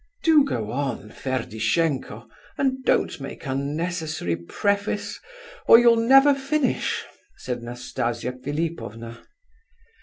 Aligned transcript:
"Do 0.23 0.43
go 0.43 0.71
on, 0.71 1.11
Ferdishenko, 1.11 2.27
and 2.57 2.83
don't 2.85 3.21
make 3.21 3.45
unnecessary 3.45 4.35
preface, 4.35 5.19
or 5.67 5.77
you'll 5.77 5.95
never 6.01 6.33
finish," 6.33 7.03
said 7.37 7.61
Nastasia 7.61 8.31
Philipovna. 8.31 9.23